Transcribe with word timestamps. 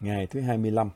Ngày 0.00 0.26
thứ 0.26 0.40
25 0.40 0.90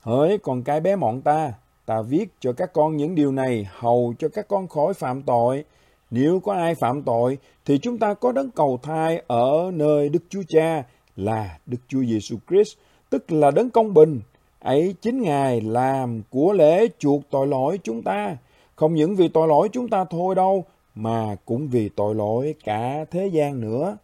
Hỡi 0.00 0.38
con 0.38 0.62
cái 0.62 0.80
bé 0.80 0.96
mọn 0.96 1.20
ta, 1.20 1.52
ta 1.86 2.02
viết 2.02 2.28
cho 2.40 2.52
các 2.52 2.72
con 2.72 2.96
những 2.96 3.14
điều 3.14 3.32
này 3.32 3.68
hầu 3.70 4.14
cho 4.18 4.28
các 4.28 4.48
con 4.48 4.68
khỏi 4.68 4.94
phạm 4.94 5.22
tội. 5.22 5.64
Nếu 6.10 6.40
có 6.40 6.52
ai 6.52 6.74
phạm 6.74 7.02
tội, 7.02 7.38
thì 7.64 7.78
chúng 7.78 7.98
ta 7.98 8.14
có 8.14 8.32
đấng 8.32 8.50
cầu 8.50 8.78
thai 8.82 9.22
ở 9.26 9.70
nơi 9.74 10.08
Đức 10.08 10.22
Chúa 10.28 10.42
Cha 10.48 10.82
là 11.16 11.58
Đức 11.66 11.78
Chúa 11.88 12.02
Giêsu 12.02 12.36
Christ, 12.48 12.78
tức 13.10 13.32
là 13.32 13.50
đấng 13.50 13.70
công 13.70 13.94
bình. 13.94 14.20
Ấy 14.60 14.94
chính 15.00 15.22
Ngài 15.22 15.60
làm 15.60 16.22
của 16.30 16.52
lễ 16.52 16.88
chuộc 16.98 17.22
tội 17.30 17.46
lỗi 17.46 17.78
chúng 17.82 18.02
ta, 18.02 18.36
không 18.76 18.94
những 18.94 19.16
vì 19.16 19.28
tội 19.28 19.48
lỗi 19.48 19.68
chúng 19.72 19.88
ta 19.88 20.04
thôi 20.10 20.34
đâu, 20.34 20.64
mà 20.94 21.36
cũng 21.44 21.68
vì 21.68 21.88
tội 21.88 22.14
lỗi 22.14 22.54
cả 22.64 23.04
thế 23.10 23.26
gian 23.26 23.60
nữa. 23.60 23.96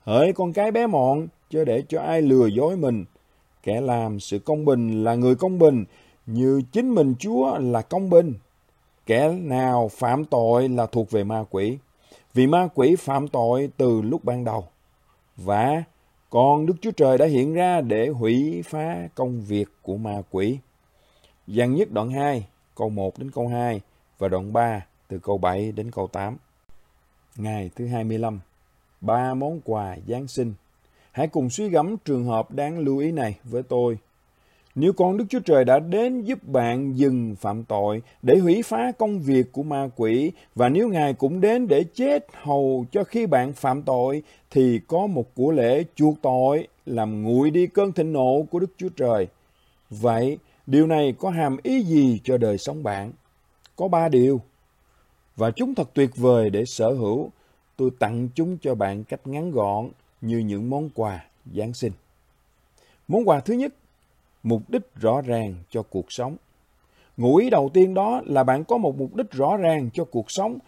Hỡi 0.00 0.32
con 0.32 0.52
cái 0.52 0.70
bé 0.70 0.86
mọn, 0.86 1.26
cho 1.50 1.64
để 1.64 1.82
cho 1.88 2.00
ai 2.00 2.22
lừa 2.22 2.46
dối 2.46 2.76
mình. 2.76 3.04
Kẻ 3.62 3.80
làm 3.80 4.20
sự 4.20 4.38
công 4.38 4.64
bình 4.64 5.04
là 5.04 5.14
người 5.14 5.34
công 5.34 5.58
bình, 5.58 5.84
như 6.26 6.62
chính 6.72 6.94
mình 6.94 7.14
Chúa 7.18 7.58
là 7.58 7.82
công 7.82 8.10
bình. 8.10 8.34
Kẻ 9.06 9.32
nào 9.32 9.90
phạm 9.92 10.24
tội 10.24 10.68
là 10.68 10.86
thuộc 10.86 11.10
về 11.10 11.24
ma 11.24 11.44
quỷ, 11.50 11.78
vì 12.34 12.46
ma 12.46 12.68
quỷ 12.74 12.96
phạm 12.96 13.28
tội 13.28 13.70
từ 13.76 14.02
lúc 14.02 14.24
ban 14.24 14.44
đầu. 14.44 14.64
Và 15.36 15.82
còn 16.30 16.66
Đức 16.66 16.74
Chúa 16.80 16.90
Trời 16.90 17.18
đã 17.18 17.26
hiện 17.26 17.54
ra 17.54 17.80
để 17.80 18.08
hủy 18.08 18.62
phá 18.66 19.08
công 19.14 19.40
việc 19.40 19.68
của 19.82 19.96
ma 19.96 20.22
quỷ. 20.30 20.58
Giăng 21.46 21.74
nhất 21.74 21.92
đoạn 21.92 22.10
2, 22.10 22.46
câu 22.74 22.88
1 22.88 23.18
đến 23.18 23.30
câu 23.30 23.48
2 23.48 23.80
và 24.18 24.28
đoạn 24.28 24.52
3 24.52 24.86
từ 25.08 25.18
câu 25.18 25.38
7 25.38 25.72
đến 25.72 25.90
câu 25.90 26.06
8. 26.06 26.36
Ngày 27.36 27.70
thứ 27.76 27.86
25, 27.86 28.40
ba 29.00 29.34
món 29.34 29.60
quà 29.64 29.96
Giáng 30.08 30.28
sinh. 30.28 30.54
Hãy 31.12 31.28
cùng 31.28 31.50
suy 31.50 31.68
gẫm 31.68 31.96
trường 32.04 32.24
hợp 32.24 32.50
đáng 32.50 32.78
lưu 32.78 32.98
ý 32.98 33.12
này 33.12 33.38
với 33.44 33.62
tôi. 33.62 33.98
Nếu 34.74 34.92
con 34.92 35.16
Đức 35.16 35.24
Chúa 35.28 35.40
Trời 35.40 35.64
đã 35.64 35.78
đến 35.78 36.22
giúp 36.22 36.38
bạn 36.48 36.98
dừng 36.98 37.36
phạm 37.40 37.64
tội 37.64 38.02
để 38.22 38.38
hủy 38.38 38.62
phá 38.62 38.92
công 38.98 39.20
việc 39.20 39.52
của 39.52 39.62
ma 39.62 39.88
quỷ 39.96 40.32
và 40.54 40.68
nếu 40.68 40.88
Ngài 40.88 41.14
cũng 41.14 41.40
đến 41.40 41.68
để 41.68 41.84
chết 41.94 42.26
hầu 42.42 42.86
cho 42.92 43.04
khi 43.04 43.26
bạn 43.26 43.52
phạm 43.52 43.82
tội 43.82 44.22
thì 44.50 44.80
có 44.86 45.06
một 45.06 45.34
của 45.34 45.50
lễ 45.50 45.84
chuộc 45.94 46.14
tội 46.22 46.68
làm 46.86 47.22
nguội 47.22 47.50
đi 47.50 47.66
cơn 47.66 47.92
thịnh 47.92 48.12
nộ 48.12 48.42
của 48.50 48.58
Đức 48.58 48.72
Chúa 48.76 48.88
Trời. 48.96 49.26
Vậy, 49.90 50.38
điều 50.66 50.86
này 50.86 51.14
có 51.18 51.30
hàm 51.30 51.56
ý 51.62 51.82
gì 51.82 52.20
cho 52.24 52.38
đời 52.38 52.58
sống 52.58 52.82
bạn? 52.82 53.12
Có 53.76 53.88
ba 53.88 54.08
điều. 54.08 54.40
Và 55.36 55.50
chúng 55.50 55.74
thật 55.74 55.90
tuyệt 55.94 56.10
vời 56.16 56.50
để 56.50 56.64
sở 56.64 56.90
hữu. 56.90 57.30
Tôi 57.76 57.90
tặng 57.98 58.28
chúng 58.34 58.58
cho 58.58 58.74
bạn 58.74 59.04
cách 59.04 59.26
ngắn 59.26 59.50
gọn 59.50 59.88
như 60.20 60.38
những 60.38 60.70
món 60.70 60.90
quà 60.94 61.24
Giáng 61.54 61.74
sinh. 61.74 61.92
Món 63.08 63.28
quà 63.28 63.40
thứ 63.40 63.54
nhất 63.54 63.74
mục 64.42 64.70
đích 64.70 64.94
rõ 64.94 65.20
ràng 65.20 65.54
cho 65.70 65.82
cuộc 65.82 66.12
sống. 66.12 66.36
Ngụ 67.16 67.36
ý 67.36 67.50
đầu 67.50 67.70
tiên 67.74 67.94
đó 67.94 68.22
là 68.26 68.44
bạn 68.44 68.64
có 68.64 68.78
một 68.78 68.98
mục 68.98 69.16
đích 69.16 69.30
rõ 69.30 69.56
ràng 69.56 69.90
cho 69.92 70.04
cuộc 70.04 70.30
sống, 70.30 70.58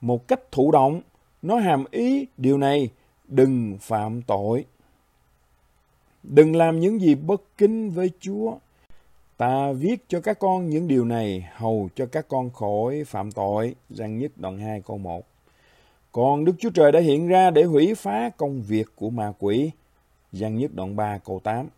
một 0.00 0.28
cách 0.28 0.40
thụ 0.52 0.70
động. 0.70 1.00
Nó 1.42 1.56
hàm 1.56 1.84
ý 1.90 2.26
điều 2.36 2.58
này, 2.58 2.90
đừng 3.28 3.78
phạm 3.80 4.22
tội. 4.22 4.64
Đừng 6.22 6.56
làm 6.56 6.80
những 6.80 7.00
gì 7.00 7.14
bất 7.14 7.42
kính 7.58 7.90
với 7.90 8.10
Chúa. 8.20 8.54
Ta 9.36 9.72
viết 9.72 10.04
cho 10.08 10.20
các 10.20 10.38
con 10.38 10.70
những 10.70 10.88
điều 10.88 11.04
này 11.04 11.48
hầu 11.52 11.88
cho 11.94 12.06
các 12.06 12.28
con 12.28 12.50
khỏi 12.50 13.04
phạm 13.06 13.32
tội. 13.32 13.74
Giăng 13.90 14.18
nhất 14.18 14.32
đoạn 14.36 14.58
2 14.58 14.82
câu 14.86 14.98
1. 14.98 15.26
Còn 16.12 16.44
Đức 16.44 16.52
Chúa 16.58 16.70
Trời 16.70 16.92
đã 16.92 17.00
hiện 17.00 17.28
ra 17.28 17.50
để 17.50 17.64
hủy 17.64 17.94
phá 17.94 18.30
công 18.36 18.62
việc 18.62 18.86
của 18.96 19.10
ma 19.10 19.32
quỷ. 19.38 19.70
Giăng 20.32 20.56
nhất 20.56 20.70
đoạn 20.74 20.96
3 20.96 21.18
câu 21.18 21.40
8. 21.44 21.68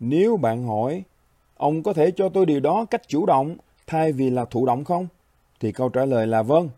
Nếu 0.00 0.36
bạn 0.36 0.66
hỏi, 0.66 1.02
ông 1.56 1.82
có 1.82 1.92
thể 1.92 2.10
cho 2.10 2.28
tôi 2.28 2.46
điều 2.46 2.60
đó 2.60 2.84
cách 2.84 3.08
chủ 3.08 3.26
động 3.26 3.56
thay 3.86 4.12
vì 4.12 4.30
là 4.30 4.44
thụ 4.44 4.66
động 4.66 4.84
không? 4.84 5.06
Thì 5.60 5.72
câu 5.72 5.88
trả 5.88 6.04
lời 6.04 6.26
là 6.26 6.42
vâng. 6.42 6.68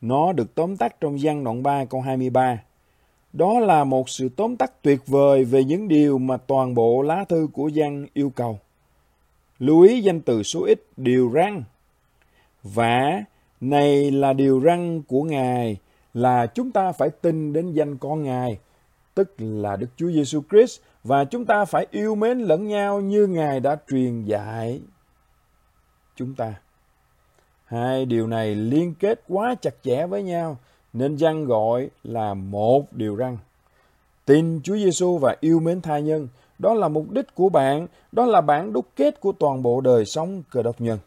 Nó 0.00 0.32
được 0.32 0.54
tóm 0.54 0.76
tắt 0.76 0.96
trong 1.00 1.20
gian 1.20 1.44
đoạn 1.44 1.62
3 1.62 1.84
câu 1.84 2.00
23. 2.00 2.62
Đó 3.32 3.60
là 3.60 3.84
một 3.84 4.08
sự 4.08 4.28
tóm 4.28 4.56
tắt 4.56 4.82
tuyệt 4.82 5.06
vời 5.06 5.44
về 5.44 5.64
những 5.64 5.88
điều 5.88 6.18
mà 6.18 6.36
toàn 6.36 6.74
bộ 6.74 7.02
lá 7.02 7.24
thư 7.28 7.48
của 7.52 7.68
gian 7.68 8.06
yêu 8.14 8.30
cầu. 8.30 8.58
Lưu 9.58 9.80
ý 9.80 10.00
danh 10.00 10.20
từ 10.20 10.42
số 10.42 10.64
ít 10.64 10.86
điều 10.96 11.32
răng. 11.32 11.62
Và 12.62 13.24
này 13.62 14.10
là 14.10 14.32
điều 14.32 14.60
răng 14.60 15.02
của 15.02 15.22
Ngài 15.22 15.76
là 16.14 16.46
chúng 16.46 16.70
ta 16.70 16.92
phải 16.92 17.10
tin 17.10 17.52
đến 17.52 17.72
danh 17.72 17.98
con 17.98 18.22
Ngài, 18.22 18.58
tức 19.14 19.34
là 19.38 19.76
Đức 19.76 19.86
Chúa 19.96 20.10
Giêsu 20.10 20.42
Christ 20.50 20.80
và 21.04 21.24
chúng 21.24 21.44
ta 21.44 21.64
phải 21.64 21.86
yêu 21.90 22.14
mến 22.14 22.38
lẫn 22.38 22.68
nhau 22.68 23.00
như 23.00 23.26
Ngài 23.26 23.60
đã 23.60 23.76
truyền 23.88 24.24
dạy 24.24 24.80
chúng 26.16 26.34
ta. 26.34 26.54
Hai 27.64 28.04
điều 28.04 28.26
này 28.26 28.54
liên 28.54 28.94
kết 28.94 29.22
quá 29.28 29.54
chặt 29.60 29.74
chẽ 29.82 30.06
với 30.06 30.22
nhau 30.22 30.56
nên 30.92 31.16
răng 31.16 31.44
gọi 31.44 31.90
là 32.04 32.34
một 32.34 32.92
điều 32.92 33.16
răng. 33.16 33.38
Tin 34.24 34.60
Chúa 34.64 34.76
Giêsu 34.76 35.18
và 35.18 35.36
yêu 35.40 35.60
mến 35.60 35.80
tha 35.80 35.98
nhân, 35.98 36.28
đó 36.58 36.74
là 36.74 36.88
mục 36.88 37.10
đích 37.10 37.34
của 37.34 37.48
bạn, 37.48 37.86
đó 38.12 38.26
là 38.26 38.40
bản 38.40 38.72
đúc 38.72 38.86
kết 38.96 39.20
của 39.20 39.32
toàn 39.32 39.62
bộ 39.62 39.80
đời 39.80 40.04
sống 40.04 40.42
cơ 40.50 40.62
đốc 40.62 40.80
nhân. 40.80 40.98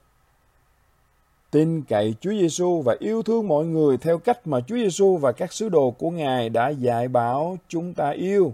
Tin 1.56 1.84
cậy 1.84 2.16
Chúa 2.22 2.32
Giêsu 2.32 2.82
và 2.82 2.96
yêu 3.00 3.24
thương 3.24 3.48
mọi 3.48 3.66
người 3.66 3.98
theo 3.98 4.18
cách 4.18 4.48
mà 4.48 4.60
Chúa 4.62 4.76
Giêsu 4.76 5.18
và 5.18 5.32
các 5.32 5.54
sứ 5.54 5.70
đồ 5.70 5.92
của 5.92 6.12
Ngài 6.12 6.50
đã 6.50 6.70
dạy 6.70 7.08
bảo 7.08 7.58
chúng 7.68 7.94
ta 7.94 8.10
yêu. 8.10 8.54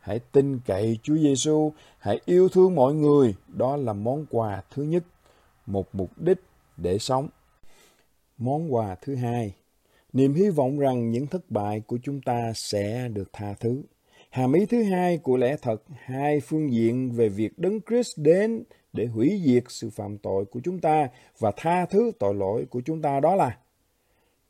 Hãy 0.00 0.20
tin 0.32 0.60
cậy 0.66 0.98
Chúa 1.02 1.16
Giêsu, 1.16 1.72
hãy 1.98 2.20
yêu 2.24 2.48
thương 2.48 2.74
mọi 2.74 2.94
người, 2.94 3.34
đó 3.48 3.76
là 3.76 3.92
món 3.92 4.26
quà 4.30 4.62
thứ 4.70 4.82
nhất, 4.82 5.04
một 5.66 5.94
mục 5.94 6.10
đích 6.16 6.38
để 6.76 6.98
sống. 6.98 7.28
Món 8.38 8.74
quà 8.74 8.94
thứ 8.94 9.14
hai, 9.14 9.54
niềm 10.12 10.34
hy 10.34 10.50
vọng 10.50 10.78
rằng 10.78 11.10
những 11.10 11.26
thất 11.26 11.50
bại 11.50 11.82
của 11.86 11.98
chúng 12.02 12.20
ta 12.20 12.52
sẽ 12.54 13.08
được 13.08 13.28
tha 13.32 13.54
thứ. 13.60 13.82
Hàm 14.30 14.52
ý 14.52 14.66
thứ 14.66 14.82
hai 14.82 15.18
của 15.18 15.36
lẽ 15.36 15.56
thật, 15.62 15.82
hai 16.04 16.40
phương 16.40 16.72
diện 16.72 17.10
về 17.10 17.28
việc 17.28 17.58
Đấng 17.58 17.80
Christ 17.88 18.18
đến 18.18 18.64
để 18.92 19.06
hủy 19.06 19.40
diệt 19.44 19.64
sự 19.68 19.90
phạm 19.90 20.18
tội 20.18 20.44
của 20.44 20.60
chúng 20.64 20.80
ta 20.80 21.08
và 21.38 21.52
tha 21.56 21.86
thứ 21.86 22.12
tội 22.18 22.34
lỗi 22.34 22.66
của 22.70 22.82
chúng 22.84 23.02
ta 23.02 23.20
đó 23.20 23.34
là 23.34 23.58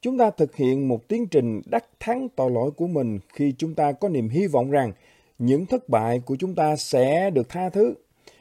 chúng 0.00 0.18
ta 0.18 0.30
thực 0.30 0.56
hiện 0.56 0.88
một 0.88 1.08
tiến 1.08 1.26
trình 1.26 1.62
đắc 1.66 1.84
thắng 2.00 2.28
tội 2.28 2.50
lỗi 2.50 2.70
của 2.70 2.86
mình 2.86 3.18
khi 3.32 3.54
chúng 3.58 3.74
ta 3.74 3.92
có 3.92 4.08
niềm 4.08 4.28
hy 4.28 4.46
vọng 4.46 4.70
rằng 4.70 4.92
những 5.38 5.66
thất 5.66 5.88
bại 5.88 6.20
của 6.26 6.36
chúng 6.36 6.54
ta 6.54 6.76
sẽ 6.76 7.30
được 7.30 7.48
tha 7.48 7.68
thứ. 7.68 7.94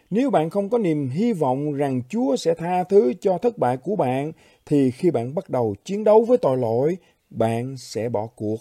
Nếu 0.09 0.29
bạn 0.29 0.49
không 0.49 0.69
có 0.69 0.77
niềm 0.77 1.09
hy 1.09 1.33
vọng 1.33 1.73
rằng 1.73 2.01
Chúa 2.09 2.35
sẽ 2.35 2.53
tha 2.53 2.83
thứ 2.83 3.13
cho 3.21 3.37
thất 3.37 3.57
bại 3.57 3.77
của 3.77 3.95
bạn, 3.95 4.31
thì 4.65 4.91
khi 4.91 5.11
bạn 5.11 5.35
bắt 5.35 5.49
đầu 5.49 5.75
chiến 5.85 6.03
đấu 6.03 6.21
với 6.21 6.37
tội 6.37 6.57
lỗi, 6.57 6.97
bạn 7.29 7.77
sẽ 7.77 8.09
bỏ 8.09 8.27
cuộc. 8.35 8.57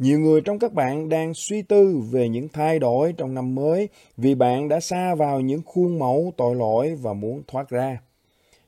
Nhiều 0.00 0.20
người 0.20 0.40
trong 0.40 0.58
các 0.58 0.72
bạn 0.72 1.08
đang 1.08 1.34
suy 1.34 1.62
tư 1.62 2.02
về 2.10 2.28
những 2.28 2.48
thay 2.48 2.78
đổi 2.78 3.12
trong 3.12 3.34
năm 3.34 3.54
mới 3.54 3.88
vì 4.16 4.34
bạn 4.34 4.68
đã 4.68 4.80
xa 4.80 5.14
vào 5.14 5.40
những 5.40 5.62
khuôn 5.64 5.98
mẫu 5.98 6.32
tội 6.36 6.54
lỗi 6.56 6.94
và 6.94 7.12
muốn 7.12 7.42
thoát 7.48 7.68
ra. 7.68 8.00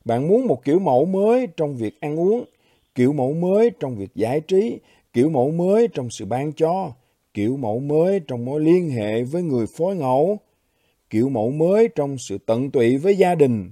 Bạn 0.05 0.29
muốn 0.29 0.47
một 0.47 0.65
kiểu 0.65 0.79
mẫu 0.79 1.05
mới 1.05 1.47
trong 1.57 1.77
việc 1.77 2.01
ăn 2.01 2.17
uống, 2.17 2.45
kiểu 2.95 3.13
mẫu 3.13 3.33
mới 3.33 3.71
trong 3.81 3.97
việc 3.97 4.11
giải 4.15 4.41
trí, 4.41 4.79
kiểu 5.13 5.31
mẫu 5.31 5.51
mới 5.51 5.89
trong 5.89 6.11
sự 6.11 6.25
ban 6.25 6.53
cho, 6.53 6.93
kiểu 7.35 7.57
mẫu 7.57 7.79
mới 7.79 8.21
trong 8.21 8.45
mối 8.45 8.61
liên 8.61 8.91
hệ 8.91 9.23
với 9.23 9.43
người 9.43 9.67
phối 9.67 9.97
ngẫu, 9.97 10.39
kiểu 11.11 11.29
mẫu 11.29 11.51
mới 11.51 11.89
trong 11.95 12.19
sự 12.19 12.39
tận 12.47 12.71
tụy 12.71 12.97
với 12.97 13.17
gia 13.17 13.35
đình, 13.35 13.71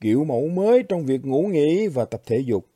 kiểu 0.00 0.24
mẫu 0.24 0.48
mới 0.48 0.82
trong 0.82 1.06
việc 1.06 1.24
ngủ 1.24 1.42
nghỉ 1.42 1.86
và 1.86 2.04
tập 2.04 2.22
thể 2.26 2.38
dục, 2.38 2.66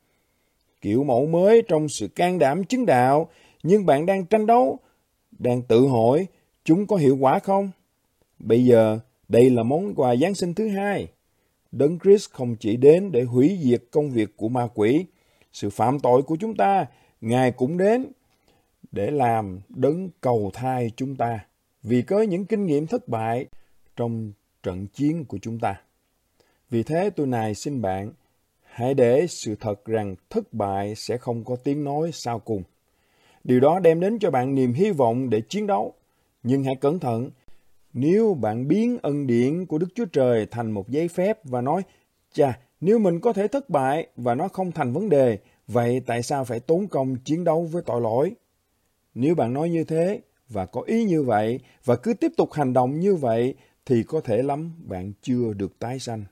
kiểu 0.81 1.05
mẫu 1.05 1.27
mới 1.27 1.63
trong 1.69 1.89
sự 1.89 2.09
can 2.09 2.39
đảm 2.39 2.65
chứng 2.65 2.87
đạo, 2.87 3.29
nhưng 3.67 3.87
bạn 3.87 4.07
đang 4.07 4.27
tranh 4.27 4.47
đấu, 4.47 4.79
đang 5.39 5.63
tự 5.63 5.87
hỏi 5.87 6.27
chúng 6.65 6.87
có 6.87 6.97
hiệu 6.97 7.17
quả 7.21 7.39
không? 7.39 7.71
Bây 8.39 8.65
giờ, 8.65 8.99
đây 9.29 9.51
là 9.51 9.63
món 9.63 9.95
quà 9.95 10.17
Giáng 10.17 10.35
sinh 10.35 10.55
thứ 10.55 10.69
hai. 10.69 11.09
Đấng 11.73 11.99
Christ 11.99 12.31
không 12.31 12.57
chỉ 12.61 12.77
đến 12.77 13.13
để 13.13 13.23
hủy 13.23 13.59
diệt 13.63 13.83
công 13.91 14.11
việc 14.11 14.37
của 14.37 14.49
ma 14.49 14.69
quỷ, 14.75 15.07
sự 15.53 15.71
phạm 15.71 16.01
tội 16.01 16.23
của 16.23 16.37
chúng 16.41 16.57
ta, 16.57 16.87
Ngài 17.21 17.53
cũng 17.53 17.79
đến 17.79 18.07
để 18.93 19.11
làm 19.11 19.61
đấng 19.69 20.11
cầu 20.21 20.51
thai 20.55 20.91
chúng 20.97 21.17
ta 21.17 21.47
vì 21.83 22.03
có 22.03 22.23
những 22.23 22.47
kinh 22.47 22.67
nghiệm 22.67 22.87
thất 22.87 23.09
bại 23.09 23.47
trong 23.97 24.33
trận 24.63 24.87
chiến 24.87 25.25
của 25.25 25.39
chúng 25.43 25.59
ta. 25.59 25.81
Vì 26.71 26.83
thế 26.83 27.11
tôi 27.11 27.27
này 27.27 27.55
xin 27.55 27.83
bạn, 27.83 28.13
hãy 28.63 28.95
để 28.95 29.27
sự 29.29 29.55
thật 29.61 29.85
rằng 29.85 30.15
thất 30.31 30.53
bại 30.53 30.95
sẽ 30.95 31.19
không 31.19 31.45
có 31.45 31.57
tiếng 31.57 31.85
nói 31.85 32.11
sau 32.13 32.39
cùng. 32.39 32.63
Điều 33.47 33.61
đó 33.61 33.79
đem 33.79 34.01
đến 34.01 34.19
cho 34.19 34.31
bạn 34.31 34.55
niềm 34.55 34.73
hy 34.73 34.91
vọng 34.91 35.31
để 35.31 35.41
chiến 35.41 35.67
đấu. 35.67 35.95
Nhưng 36.43 36.65
hãy 36.65 36.77
cẩn 36.77 36.99
thận, 36.99 37.31
nếu 37.93 38.35
bạn 38.35 38.69
biến 38.69 38.99
ân 39.03 39.27
điển 39.27 39.67
của 39.67 39.79
Đức 39.79 39.87
Chúa 39.95 40.05
Trời 40.05 40.47
thành 40.51 40.71
một 40.71 40.89
giấy 40.89 41.09
phép 41.09 41.39
và 41.45 41.61
nói, 41.61 41.83
chà, 42.33 42.59
nếu 42.81 42.99
mình 42.99 43.21
có 43.21 43.33
thể 43.33 43.49
thất 43.49 43.71
bại 43.71 44.07
và 44.17 44.35
nó 44.35 44.49
không 44.49 44.73
thành 44.73 44.93
vấn 44.93 45.09
đề, 45.09 45.39
vậy 45.67 46.03
tại 46.07 46.23
sao 46.23 46.45
phải 46.45 46.61
tốn 46.61 46.89
công 46.89 47.17
chiến 47.17 47.45
đấu 47.45 47.63
với 47.65 47.83
tội 47.87 48.01
lỗi? 48.01 48.35
Nếu 49.15 49.35
bạn 49.35 49.53
nói 49.53 49.71
như 49.71 49.85
thế, 49.85 50.21
và 50.49 50.67
có 50.67 50.81
ý 50.81 51.05
như 51.05 51.23
vậy 51.23 51.61
và 51.85 51.97
cứ 51.97 52.15
tiếp 52.15 52.33
tục 52.37 52.53
hành 52.53 52.73
động 52.73 53.01
như 53.01 53.15
vậy 53.15 53.55
thì 53.87 54.03
có 54.03 54.21
thể 54.21 54.43
lắm 54.43 54.73
bạn 54.79 55.13
chưa 55.23 55.53
được 55.53 55.79
tái 55.79 55.99
sanh 55.99 56.25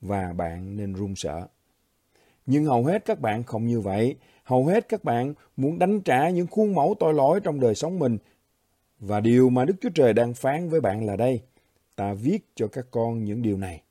và 0.00 0.32
bạn 0.32 0.76
nên 0.76 0.92
run 0.92 1.14
sợ. 1.16 1.46
Nhưng 2.50 2.64
hầu 2.64 2.84
hết 2.84 3.04
các 3.04 3.20
bạn 3.20 3.44
không 3.44 3.66
như 3.66 3.80
vậy. 3.80 4.16
Hầu 4.44 4.66
hết 4.66 4.88
các 4.88 5.04
bạn 5.04 5.34
muốn 5.56 5.78
đánh 5.78 6.00
trả 6.00 6.30
những 6.30 6.46
khuôn 6.46 6.74
mẫu 6.74 6.94
tội 7.00 7.14
lỗi 7.14 7.40
trong 7.40 7.60
đời 7.60 7.74
sống 7.74 7.98
mình. 7.98 8.18
Và 8.98 9.20
điều 9.20 9.50
mà 9.50 9.64
Đức 9.64 9.74
Chúa 9.80 9.88
Trời 9.94 10.12
đang 10.12 10.34
phán 10.34 10.68
với 10.68 10.80
bạn 10.80 11.06
là 11.06 11.16
đây. 11.16 11.42
Ta 11.96 12.14
viết 12.14 12.38
cho 12.54 12.66
các 12.66 12.86
con 12.90 13.24
những 13.24 13.42
điều 13.42 13.56
này. 13.56 13.82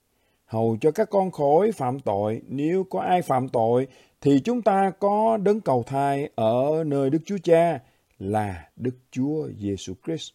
Hầu 0.46 0.78
cho 0.82 0.92
các 0.92 1.10
con 1.10 1.32
khỏi 1.32 1.72
phạm 1.72 2.00
tội. 2.00 2.42
Nếu 2.48 2.84
có 2.84 3.00
ai 3.00 3.22
phạm 3.22 3.50
tội, 3.50 3.88
thì 4.22 4.40
chúng 4.40 4.62
ta 4.62 4.92
có 5.00 5.38
đấng 5.38 5.62
cầu 5.62 5.84
thai 5.84 6.30
ở 6.36 6.84
nơi 6.86 7.10
Đức 7.10 7.20
Chúa 7.26 7.38
Cha 7.44 7.80
là 8.20 8.70
Đức 8.76 8.96
Chúa 9.12 9.50
Giêsu 9.60 9.94
Christ. 10.06 10.32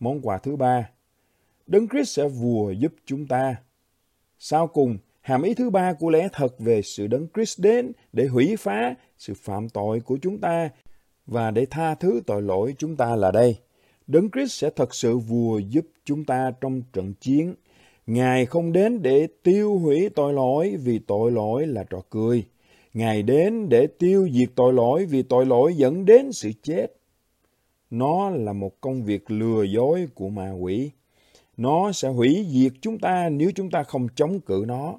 Món 0.00 0.20
quà 0.22 0.38
thứ 0.38 0.56
ba, 0.56 0.90
Đấng 1.66 1.88
Christ 1.88 2.16
sẽ 2.16 2.28
vùa 2.28 2.70
giúp 2.70 2.92
chúng 3.06 3.26
ta. 3.26 3.56
Sau 4.38 4.66
cùng, 4.66 4.98
hàm 5.28 5.42
ý 5.42 5.54
thứ 5.54 5.70
ba 5.70 5.92
của 5.92 6.10
lẽ 6.10 6.28
thật 6.32 6.58
về 6.58 6.82
sự 6.82 7.06
Đấng 7.06 7.26
Christ 7.34 7.60
đến 7.60 7.92
để 8.12 8.26
hủy 8.26 8.56
phá 8.56 8.94
sự 9.18 9.34
phạm 9.34 9.68
tội 9.68 10.00
của 10.00 10.18
chúng 10.22 10.38
ta 10.38 10.70
và 11.26 11.50
để 11.50 11.66
tha 11.66 11.94
thứ 11.94 12.20
tội 12.26 12.42
lỗi 12.42 12.74
chúng 12.78 12.96
ta 12.96 13.16
là 13.16 13.30
đây. 13.30 13.56
Đấng 14.06 14.30
Christ 14.30 14.52
sẽ 14.52 14.70
thật 14.70 14.94
sự 14.94 15.18
vùa 15.18 15.58
giúp 15.58 15.86
chúng 16.04 16.24
ta 16.24 16.52
trong 16.60 16.82
trận 16.92 17.14
chiến. 17.20 17.54
Ngài 18.06 18.46
không 18.46 18.72
đến 18.72 19.02
để 19.02 19.28
tiêu 19.42 19.78
hủy 19.78 20.08
tội 20.08 20.32
lỗi 20.32 20.76
vì 20.84 20.98
tội 20.98 21.32
lỗi 21.32 21.66
là 21.66 21.84
trò 21.84 22.02
cười. 22.10 22.44
Ngài 22.94 23.22
đến 23.22 23.68
để 23.68 23.86
tiêu 23.86 24.28
diệt 24.32 24.48
tội 24.54 24.72
lỗi 24.72 25.04
vì 25.04 25.22
tội 25.22 25.46
lỗi 25.46 25.74
dẫn 25.74 26.04
đến 26.04 26.32
sự 26.32 26.52
chết. 26.62 26.86
Nó 27.90 28.30
là 28.30 28.52
một 28.52 28.80
công 28.80 29.04
việc 29.04 29.30
lừa 29.30 29.62
dối 29.62 30.06
của 30.14 30.28
ma 30.28 30.52
quỷ. 30.52 30.90
Nó 31.56 31.92
sẽ 31.92 32.08
hủy 32.08 32.46
diệt 32.48 32.72
chúng 32.80 32.98
ta 32.98 33.28
nếu 33.28 33.50
chúng 33.54 33.70
ta 33.70 33.82
không 33.82 34.08
chống 34.16 34.40
cự 34.40 34.64
nó. 34.66 34.94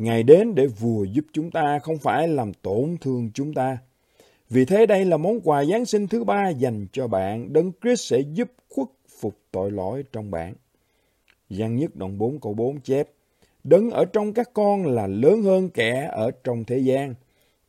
Ngài 0.00 0.22
đến 0.22 0.54
để 0.54 0.66
vùa 0.66 1.04
giúp 1.04 1.24
chúng 1.32 1.50
ta, 1.50 1.78
không 1.78 1.98
phải 1.98 2.28
làm 2.28 2.52
tổn 2.54 2.96
thương 3.00 3.30
chúng 3.34 3.54
ta. 3.54 3.78
Vì 4.50 4.64
thế 4.64 4.86
đây 4.86 5.04
là 5.04 5.16
món 5.16 5.40
quà 5.40 5.64
Giáng 5.64 5.84
sinh 5.86 6.08
thứ 6.08 6.24
ba 6.24 6.48
dành 6.48 6.86
cho 6.92 7.08
bạn. 7.08 7.52
Đấng 7.52 7.72
Christ 7.82 8.10
sẽ 8.10 8.20
giúp 8.20 8.52
khuất 8.68 8.88
phục 9.20 9.34
tội 9.50 9.70
lỗi 9.70 10.04
trong 10.12 10.30
bạn. 10.30 10.54
Giăng 11.50 11.76
nhất 11.76 11.96
đoạn 11.96 12.18
4 12.18 12.40
câu 12.40 12.54
4 12.54 12.80
chép. 12.80 13.08
Đấng 13.64 13.90
ở 13.90 14.04
trong 14.04 14.32
các 14.32 14.50
con 14.52 14.86
là 14.86 15.06
lớn 15.06 15.42
hơn 15.42 15.68
kẻ 15.68 16.08
ở 16.12 16.30
trong 16.44 16.64
thế 16.64 16.78
gian. 16.78 17.14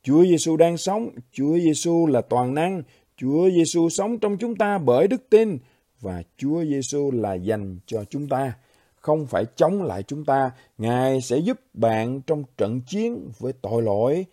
Chúa 0.02 0.24
Giêsu 0.24 0.56
đang 0.56 0.76
sống, 0.76 1.10
Chúa 1.32 1.58
Giêsu 1.58 2.06
là 2.06 2.20
toàn 2.20 2.54
năng, 2.54 2.82
Chúa 3.16 3.50
Giêsu 3.50 3.88
sống 3.88 4.18
trong 4.18 4.36
chúng 4.36 4.56
ta 4.56 4.78
bởi 4.78 5.08
đức 5.08 5.30
tin 5.30 5.58
và 6.00 6.22
Chúa 6.36 6.64
Giêsu 6.64 7.10
là 7.10 7.34
dành 7.34 7.78
cho 7.86 8.04
chúng 8.10 8.28
ta, 8.28 8.54
không 9.02 9.26
phải 9.26 9.44
chống 9.56 9.82
lại 9.82 10.02
chúng 10.02 10.24
ta. 10.24 10.50
Ngài 10.78 11.20
sẽ 11.20 11.36
giúp 11.36 11.60
bạn 11.74 12.20
trong 12.20 12.44
trận 12.56 12.80
chiến 12.86 13.30
với 13.38 13.52
tội 13.52 13.82
lỗi 13.82 14.26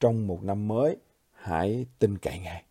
trong 0.00 0.26
một 0.26 0.42
năm 0.42 0.68
mới. 0.68 0.96
Hãy 1.32 1.86
tin 1.98 2.18
cậy 2.18 2.38
Ngài. 2.38 2.62